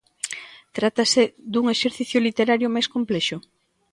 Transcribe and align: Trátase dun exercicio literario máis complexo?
Trátase 0.77 1.23
dun 1.53 1.65
exercicio 1.75 2.19
literario 2.27 2.67
máis 2.75 2.87
complexo? 2.95 3.37